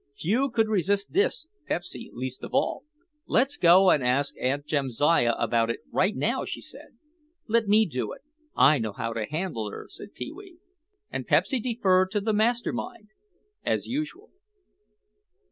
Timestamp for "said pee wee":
9.91-10.57